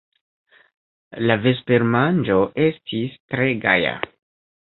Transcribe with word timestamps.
La 1.29 1.35
vespermanĝo 1.43 2.39
estis 2.69 3.13
tre 3.35 3.51
gaja. 3.67 3.93